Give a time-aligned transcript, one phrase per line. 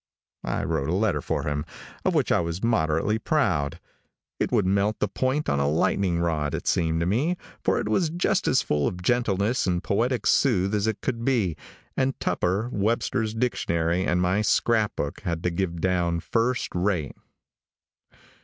[0.47, 1.63] I wrote a letter for him,
[2.03, 3.79] of which I was moderately proud.
[4.39, 7.87] It would melt the point on a lightning rod, it seemed to me, for it
[7.87, 11.55] was just as full of gentleness and poetic soothe as it could be,
[11.95, 17.13] and Tupper, Webster's Dictionary and my scrap book had to give down first rate.